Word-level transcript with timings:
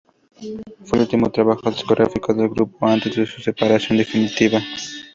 Fue 0.83 0.97
el 0.97 1.01
último 1.03 1.29
trabajo 1.29 1.69
discográfico 1.69 2.33
del 2.33 2.49
grupo 2.49 2.87
antes 2.87 3.15
de 3.15 3.27
su 3.27 3.39
separación 3.39 3.99
definitiva. 3.99 4.59